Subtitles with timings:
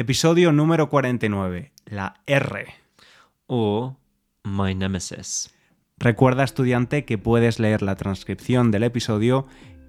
[0.00, 2.66] Episodio número 49, la R.
[3.46, 3.98] O
[4.44, 5.54] My Nemesis.
[5.98, 9.46] Recuerda, estudiante, que puedes leer la transcripción del episodio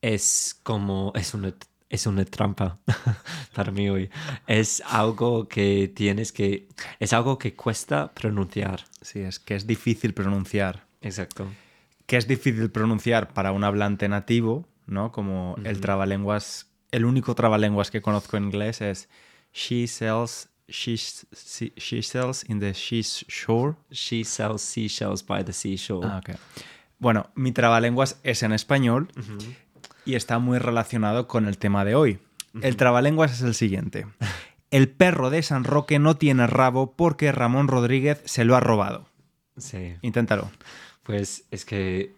[0.00, 1.12] Es como.
[1.14, 1.54] Es una,
[1.88, 2.78] es una trampa
[3.54, 4.10] para mí hoy.
[4.46, 6.68] Es algo que tienes que.
[7.00, 8.84] Es algo que cuesta pronunciar.
[9.02, 10.86] Sí, es que es difícil pronunciar.
[11.02, 11.48] Exacto.
[12.06, 15.12] Que es difícil pronunciar para un hablante nativo, ¿no?
[15.12, 16.69] Como el trabalenguas.
[16.90, 19.08] El único trabalenguas que conozco en inglés es
[19.52, 20.48] She sells.
[20.68, 23.74] She, she sells in the seashore.
[23.90, 26.06] She sells seashells by the seashore.
[26.08, 26.36] Ah, ok.
[27.00, 29.08] Bueno, mi trabalenguas es en español
[30.04, 32.18] y está muy relacionado con el tema de hoy.
[32.62, 34.06] El trabalenguas es el siguiente.
[34.70, 39.08] El perro de San Roque no tiene rabo porque Ramón Rodríguez se lo ha robado.
[39.56, 39.96] Sí.
[40.02, 40.50] Inténtalo.
[41.02, 42.14] Pues es que.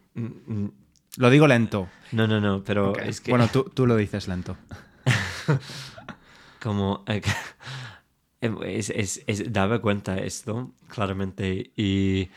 [1.17, 1.89] Lo digo lento.
[2.13, 3.31] No, no, no, pero es que.
[3.33, 4.57] Bueno, tú, tú lo dices lento.
[6.61, 7.23] como eh,
[8.41, 12.29] es, es, es- daba cuenta esto claramente y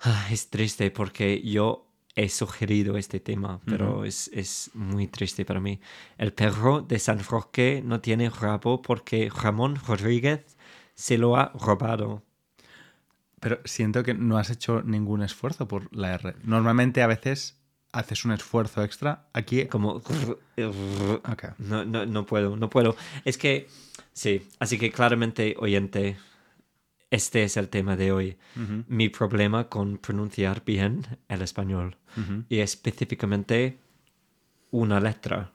[0.00, 5.60] ah, es triste porque yo he sugerido este tema pero es, es muy triste para
[5.60, 5.78] mí
[6.16, 10.56] el perro de San Roque no tiene rabo porque Ramón Rodríguez
[10.94, 12.24] se lo ha robado
[13.38, 16.34] Pero siento que no has hecho ningún esfuerzo por la R.
[16.42, 17.57] Normalmente a veces
[17.92, 19.24] haces un esfuerzo extra.
[19.32, 19.66] Aquí...
[19.70, 20.02] como.
[21.58, 22.96] No, no, no puedo, no puedo.
[23.24, 23.68] Es que,
[24.12, 26.16] sí, así que claramente, oyente,
[27.10, 28.36] este es el tema de hoy.
[28.88, 31.96] Mi problema con pronunciar bien el español.
[32.48, 33.78] Y específicamente
[34.72, 35.52] una letra,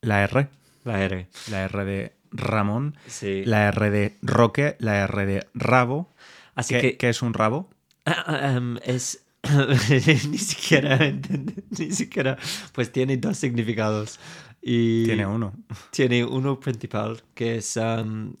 [0.00, 0.48] La R.
[0.84, 1.28] la R.
[1.50, 2.96] La R de Ramón.
[3.06, 3.42] Sí.
[3.44, 4.76] La R de Roque.
[4.78, 6.14] La R de Rabo.
[6.54, 7.68] Así ¿Qué, que qué es un rabo?
[8.06, 9.24] ah, um, es...
[10.30, 10.98] ni siquiera,
[11.78, 12.36] ni siquiera,
[12.72, 14.18] pues tiene dos significados.
[14.62, 15.54] Y Tiene uno.
[15.90, 18.34] tiene uno principal que es, um,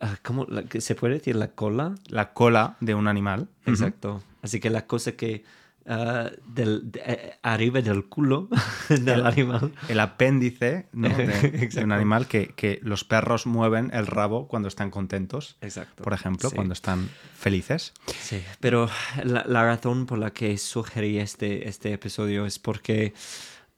[0.00, 0.46] ah, ¿cómo
[0.78, 1.94] se puede decir la cola?
[2.08, 3.46] La cola de un animal.
[3.66, 4.22] Exacto.
[4.42, 5.44] Así que la cosa que
[5.90, 8.48] ah, del, de- eh, arriba del culo
[8.88, 9.72] del animal.
[9.88, 11.08] El apéndice ¿no?
[11.16, 15.56] de, de un animal que, que los perros mueven el rabo cuando están contentos.
[15.60, 16.02] Exacto.
[16.04, 16.54] Por ejemplo, Sí.
[16.56, 17.92] cuando están felices.
[18.20, 18.88] Sí, pero
[19.24, 23.12] la, la razón por la que sugerí este, este episodio es porque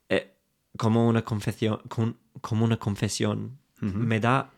[0.08, 0.34] eh,
[0.76, 4.50] como una confesión, con- como una confesión, me da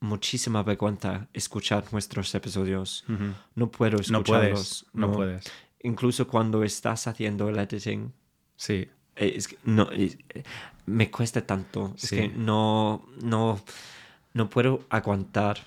[0.00, 3.04] muchísima vergüenza escuchar nuestros episodios.
[3.08, 3.32] Ujú.
[3.54, 4.24] No puedo No escucharlos.
[4.28, 4.86] puedes.
[4.92, 5.44] No puedes.
[5.86, 8.12] Incluso cuando estás haciendo el editing,
[8.56, 8.88] Sí.
[9.16, 10.42] Eh, es que no, es- eh,
[10.86, 11.94] me cuesta tanto.
[11.96, 13.60] Es que no, no,
[14.34, 15.58] no puedo aguantar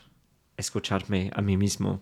[0.58, 2.02] escucharme a mí mismo.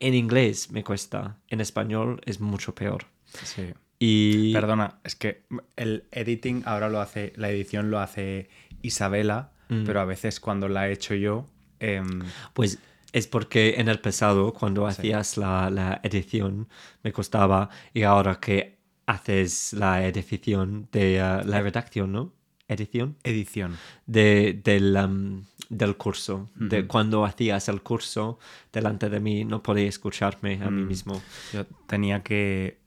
[0.00, 3.06] En inglés me cuesta, en español es mucho peor.
[3.44, 3.72] Sí.
[3.98, 5.44] Y Perdona, es que
[5.76, 8.48] el editing ahora lo hace, la edición lo hace
[8.82, 9.84] Isabela, Mm.
[9.86, 11.46] pero a veces cuando la he hecho yo,
[11.80, 12.20] em,
[12.52, 12.78] pues
[13.14, 16.68] es porque en el pasado, cuando hacías la, la edición,
[17.04, 18.76] me costaba y ahora que
[19.06, 22.32] haces la edición de uh, la redacción, ¿no?
[22.66, 23.16] Edición.
[23.22, 23.76] edición.
[24.06, 26.48] de, del, um, del curso.
[26.56, 28.38] De cuando hacías el curso
[28.72, 30.88] delante de mí, no podía escucharme a mí Mm.
[30.88, 31.22] mismo.
[31.52, 32.78] Yo tenía que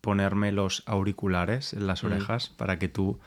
[0.00, 3.18] ponerme los auriculares en las orejas para que tú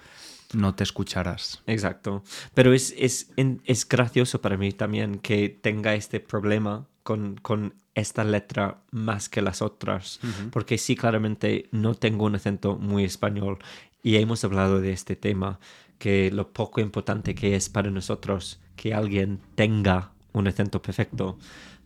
[0.54, 1.62] no te escucharas.
[1.68, 2.24] Exacto.
[2.54, 3.32] Pero es, es,
[3.66, 9.42] es gracioso para mí también que tenga este problema con, con esta letra más que
[9.42, 10.20] las otras.
[10.52, 13.60] Porque sí, claramente no tengo un acento muy español.
[14.02, 15.60] Y hemos hablado de este tema,
[15.98, 21.38] que lo poco importante que es para nosotros que alguien tenga un acento perfecto.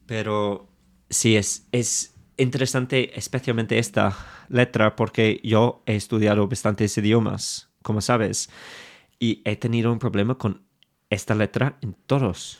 [0.05, 0.69] Pero
[1.09, 4.15] sí, es, es interesante especialmente esta
[4.49, 8.49] letra porque yo he estudiado bastantes idiomas, como sabes,
[9.19, 10.63] y he tenido un problema con
[11.09, 12.59] esta letra en todos.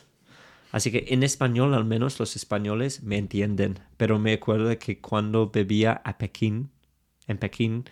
[0.72, 5.50] Así que en español al menos los españoles me entienden, pero me acuerdo que cuando
[5.52, 6.72] bebía a Pekín,
[7.28, 7.86] en Pekín,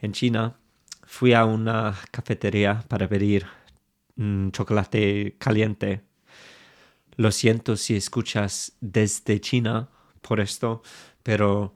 [0.00, 0.58] en China,
[1.06, 3.46] fui a una cafetería para pedir
[4.16, 6.02] mm, chocolate caliente.
[7.16, 9.88] Lo siento si escuchas desde China
[10.20, 10.82] por esto,
[11.22, 11.74] pero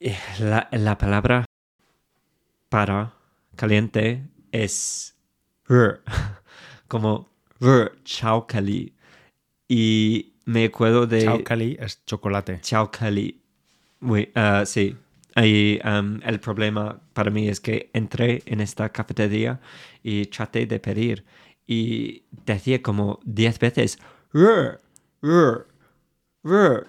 [0.00, 1.44] eh, la palabra
[2.70, 3.21] para
[3.62, 5.16] caliente es
[5.68, 6.00] r,
[6.88, 7.28] como
[7.60, 8.92] "Rr, chaucali.
[9.68, 11.22] Y me acuerdo de...
[11.22, 12.58] Chaucali es chocolate.
[12.60, 13.40] Chaucali.
[14.00, 14.96] Oui, ah, sí.
[15.36, 19.60] Y um, el problema para mí es que entré en esta cafetería
[20.02, 21.24] y traté de pedir
[21.64, 23.98] y decía como 10 veces
[24.32, 24.80] "Rr,
[25.22, 25.68] rr,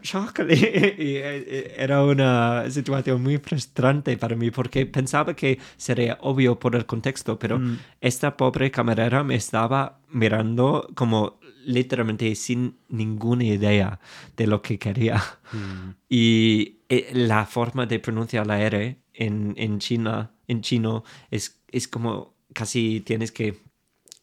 [0.02, 0.56] chaucali".
[0.98, 6.76] Y eh, era una situación muy frustrante para mí porque pensaba que sería obvio por
[6.76, 7.78] el contexto, pero Mm.
[8.02, 14.00] esta pobre camarera me estaba mirando como literalmente sin ninguna idea
[14.36, 15.24] de lo que quería.
[15.54, 15.90] Mm.
[16.10, 21.88] Y eh, la forma de pronunciar la R en, en China, en chino, es, es
[21.88, 23.60] como casi tienes que,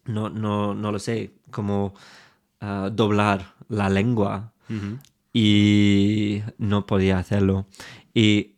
[0.04, 1.94] no, no, no lo sé, como
[2.60, 4.52] ah, doblar la lengua.
[5.32, 7.66] Y no podía hacerlo.
[8.14, 8.56] Y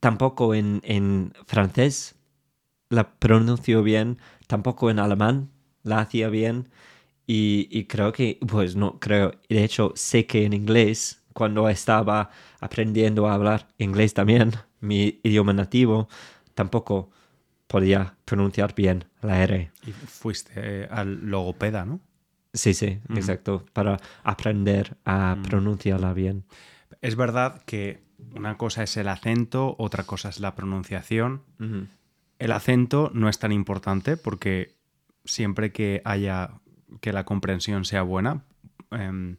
[0.00, 2.16] tampoco en, en francés
[2.88, 5.50] la pronuncio bien, tampoco en alemán
[5.82, 6.70] la hacía bien.
[7.26, 12.30] Y, y creo que, pues no, creo, de hecho sé que en inglés, cuando estaba
[12.60, 16.08] aprendiendo a hablar inglés también, mi idioma nativo,
[16.54, 17.10] tampoco
[17.66, 19.70] podía pronunciar bien la R.
[19.86, 22.00] Y fuiste eh, al logopeda, ¿no?
[22.52, 26.44] Sí, sí, exacto, para aprender a pronunciarla bien.
[27.02, 28.02] Es verdad que
[28.34, 31.42] una cosa es el acento, otra cosa es la pronunciación.
[32.38, 34.76] El acento no es tan importante porque
[35.24, 36.52] siempre que haya
[37.00, 38.44] que la comprensión sea buena,
[38.92, 39.36] em,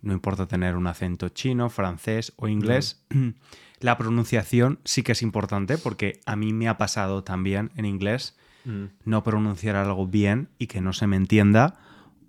[0.00, 3.04] no importa tener un acento chino, francés o inglés,
[3.80, 8.36] la pronunciación sí que es importante porque a mí me ha pasado también en inglés
[8.64, 8.84] Mm.
[9.04, 11.78] no pronunciar algo bien y que no se me entienda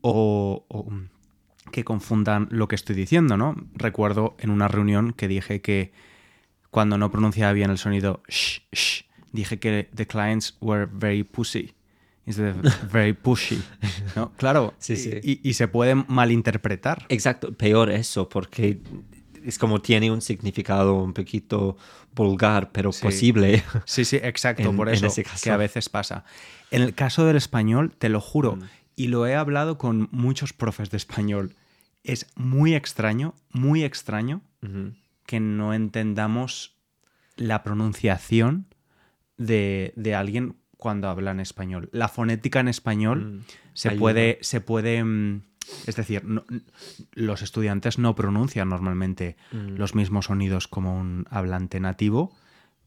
[0.02, 0.92] o, o
[1.72, 3.56] que confundan lo que estoy diciendo, ¿no?
[3.76, 5.92] Recuerdo en una reunión que dije que
[6.72, 9.02] cuando no pronunciaba bien el sonido sh, sh,
[9.32, 11.74] dije que the clients were very pussy
[12.26, 13.62] instead of very pushy,
[14.16, 14.32] ¿no?
[14.38, 15.20] Claro, Sí, sí.
[15.24, 17.06] Y, y se puede malinterpretar.
[17.10, 18.80] Exacto, peor eso, porque
[19.44, 21.78] es como tiene un significado un poquito
[22.14, 23.02] vulgar, pero Sí.
[23.04, 23.64] posible.
[23.86, 25.08] Sí, sí, exacto, En- por eso
[25.42, 26.24] que a veces pasa.
[26.72, 28.64] En el caso del español, te lo juro, Mm.
[29.00, 31.56] Y lo he hablado con muchos profes de español,
[32.04, 34.42] es muy extraño, muy extraño
[35.26, 36.76] que no entendamos
[37.38, 38.66] la pronunciación
[39.38, 41.88] de, de alguien cuando habla en español.
[41.94, 43.46] La fonética en español Mm.
[43.74, 45.42] se puede, se puede, mm,
[45.88, 46.44] es decir, no-
[47.14, 49.76] los estudiantes no pronuncian normalmente Mm.
[49.78, 52.36] los mismos sonidos como un hablante nativo,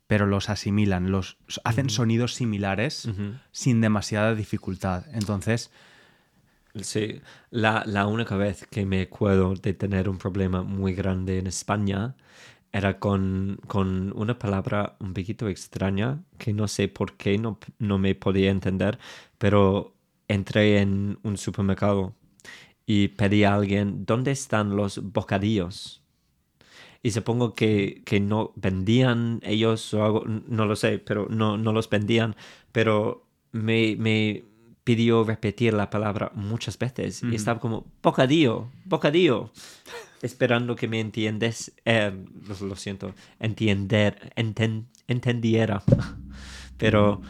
[0.07, 3.09] pero los asimilan, los hacen sonidos similares
[3.51, 5.05] sin demasiada dificultad.
[5.15, 5.71] Entonces,
[6.81, 7.21] Sí,
[7.51, 12.17] la, la única vez que me acuerdo de tener un problema muy grande en España
[12.73, 17.99] era con, con una palabra un poquito extraña que no sé por qué no, no
[17.99, 18.99] me podía entender,
[19.39, 19.95] pero
[20.29, 22.15] entré en un supermercado
[22.87, 26.03] y pedí a alguien, ¿dónde están los bocadillos?
[27.03, 31.73] Y supongo que, que no vendían ellos o algo, no lo sé, pero no, no
[31.73, 32.37] los vendían,
[32.73, 34.45] pero me, me
[34.85, 39.51] pidió repetir la palabra muchas veces y estaba como, bocadillo, bocadillo,
[40.23, 42.13] esperando que me entiendes, eh,
[42.49, 45.83] lo, lo siento, entiender, enten- entendiera.
[46.79, 47.23] pero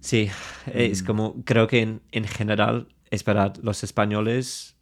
[0.00, 0.30] sí,
[0.72, 4.76] es como, creo que en, en general, es verdad, los españoles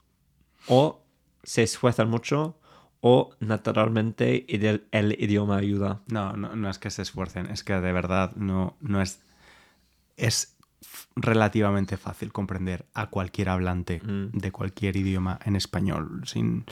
[0.68, 1.02] o
[1.42, 2.56] se esfuerzan mucho
[3.00, 6.02] o naturalmente el, el idioma ayuda.
[6.06, 9.20] no, no, no es que se esfuercen, es que de verdad no, no es...
[10.16, 10.56] Es
[11.16, 14.30] relativamente fácil comprender a cualquier hablante Mm.
[14.38, 16.22] de cualquier idioma en español.
[16.26, 16.64] Sin...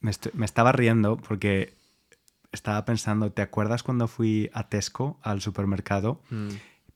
[0.00, 1.74] Me, est- me estaba riendo porque
[2.52, 6.20] estaba pensando, ¿te acuerdas cuando fui a Tesco, al supermercado?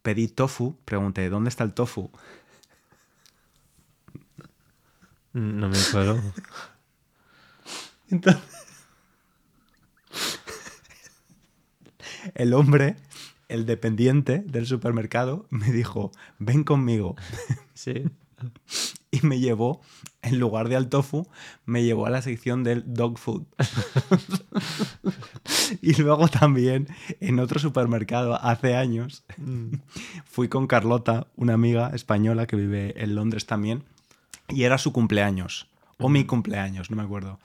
[0.03, 2.11] Pedí tofu, pregunté, ¿dónde está el tofu?
[5.33, 6.21] No me acuerdo.
[8.11, 8.43] Entonces,
[12.35, 12.97] el hombre,
[13.55, 17.17] el dependiente del supermercado, me dijo, ven conmigo.
[17.75, 18.05] Sí.
[19.11, 19.81] Y me llevó,
[20.23, 21.27] en lugar de al tofu,
[21.67, 23.45] me llevó a la sección del dog food.
[25.83, 26.89] y luego también,
[27.21, 29.25] en otro supermercado, hace años,
[30.25, 33.85] fui con Carlota, una amiga española que vive en Londres también,
[34.49, 35.69] y era su cumpleaños,
[35.99, 37.41] o mi cumpleaños, no me acuerdo.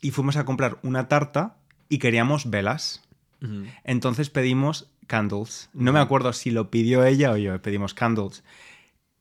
[0.00, 1.56] Y fuimos a comprar una tarta
[1.88, 3.02] y queríamos velas.
[3.84, 5.70] Entonces pedimos candles.
[5.74, 8.42] No me acuerdo si lo pidió ella o yo, pedimos candles.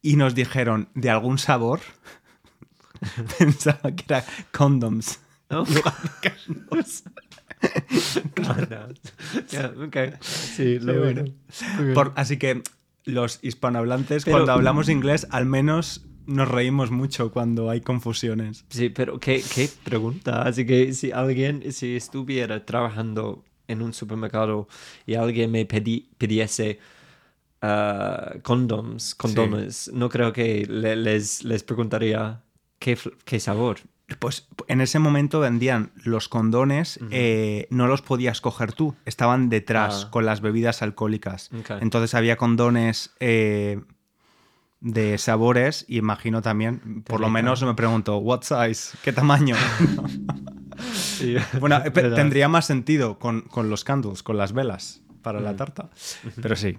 [0.01, 1.79] Y nos dijeron de algún sabor.
[3.37, 5.19] Pensaba que era condoms.
[5.49, 5.65] Oh.
[5.67, 7.03] en lugar de candles.
[9.49, 9.97] Ya, ok.
[10.21, 11.23] Sí, lo Sí, bueno.
[11.77, 11.93] bueno.
[11.93, 12.61] Por- así que
[13.05, 18.65] los hispanohablantes, Pero- cuando hablamos inglés, al menos nos reímos mucho cuando hay confusiones.
[18.69, 20.43] Sí, pero qué, qué pregunta.
[20.43, 24.67] Así que si alguien, si estuviera trabajando en un supermercado
[25.05, 26.79] y alguien me pedi- pidiese
[27.61, 32.41] ah, condoms, condones, no creo que le- les, les preguntaría
[32.79, 33.77] qué, qué sabor.
[34.19, 40.05] Pues en ese momento vendían los condones, eh, no los podías coger tú, estaban detrás
[40.05, 40.11] Ah.
[40.11, 41.49] con las bebidas alcohólicas.
[41.79, 43.79] Entonces había condones eh,
[44.81, 48.97] de sabores y imagino también, por lo menos me pregunto, ¿what size?
[49.03, 49.55] ¿Qué tamaño?
[52.15, 55.89] Tendría más sentido con, con los candles, con las velas para la tarta.
[56.41, 56.77] Pero sí,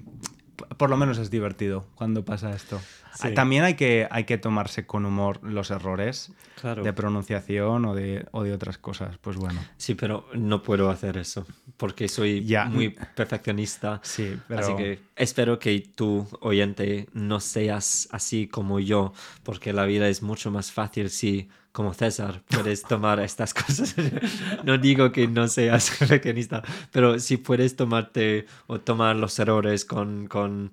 [0.77, 2.81] por lo menos es divertido cuando pasa esto.
[3.15, 3.33] Sí.
[3.33, 6.83] También hay que, hay que tomarse con humor los errores Claro.
[6.83, 9.19] de pronunciación o de, o de otras cosas.
[9.19, 9.61] Pues bueno.
[9.77, 12.65] Sí, pero no puedo hacer eso porque soy Ya.
[12.67, 14.01] muy perfeccionista.
[14.03, 14.61] Sí, pero...
[14.61, 19.13] Así que espero que tú, oyente, no seas así como yo,
[19.43, 23.97] porque la vida es mucho más fácil si, como César, puedes tomar estas cosas.
[24.65, 26.63] no digo que no seas perfeccionista,
[26.93, 30.71] pero si puedes tomarte o tomar los errores con, con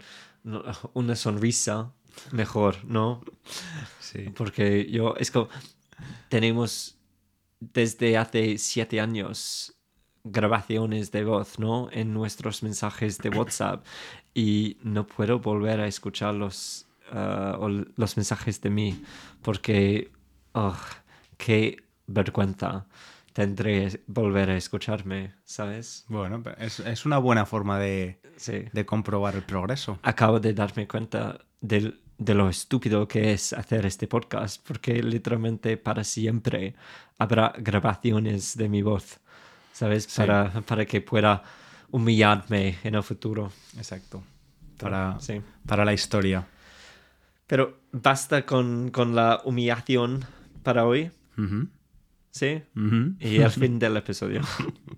[0.93, 1.91] una sonrisa,
[2.31, 3.23] mejor, ¿no?
[3.99, 4.29] Sí.
[4.35, 5.49] Porque yo, es como,
[6.29, 6.99] tenemos
[7.59, 9.73] desde hace siete años
[10.23, 11.89] grabaciones de voz, ¿no?
[11.91, 13.83] En nuestros mensajes de WhatsApp
[14.35, 19.01] y no puedo volver a escuchar los, ah, o los mensajes de mí
[19.41, 20.11] porque,
[20.53, 20.77] oh,
[21.37, 21.77] qué
[22.07, 22.85] vergüenza
[23.33, 26.03] tendré volver a escucharme, ¿sabes?
[26.09, 28.65] Bueno, es, es una buena forma de, Sí.
[28.73, 29.99] de comprobar el progreso.
[30.03, 35.77] acabo de darme cuenta del- de lo estúpido que es hacer este podcast, porque literalmente
[35.77, 36.75] para siempre
[37.17, 39.19] habrá grabaciones de mi voz,
[39.73, 40.03] ¿sabes?
[40.03, 40.17] Sí.
[40.17, 41.41] Para, para que pueda
[41.89, 43.51] humillarme en el futuro.
[43.77, 44.23] Exacto.
[44.77, 45.41] Para, Sí.
[45.65, 46.45] para la historia.
[47.47, 50.25] Pero basta con, con la humillación
[50.61, 51.11] para hoy,
[52.31, 52.63] ¿sí?
[53.19, 54.41] Y el fin del episodio.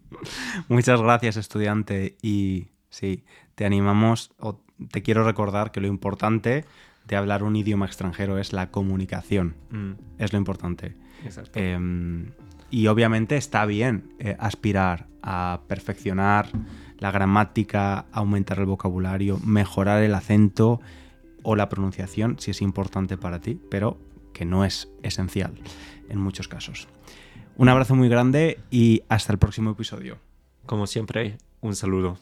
[0.67, 2.17] Muchas gracias, estudiante.
[2.22, 3.24] Y sí,
[3.55, 6.65] te animamos, o te quiero recordar que lo importante
[7.08, 9.55] de hablar un idioma extranjero es la comunicación.
[9.72, 10.96] Mm, Es lo importante.
[11.24, 11.51] exacto.
[11.55, 11.77] Eh,
[12.70, 16.48] y obviamente está bien eh, aspirar a perfeccionar
[16.98, 20.82] la gramática, aumentar el vocabulario, mejorar el acento
[21.43, 24.00] o la pronunciación si es importante para ti, pero
[24.34, 25.54] que no es esencial
[26.10, 26.88] en muchos casos.
[27.56, 30.18] Un abrazo muy grande y hasta el próximo episodio.
[30.66, 32.18] Como siempre, un saludo.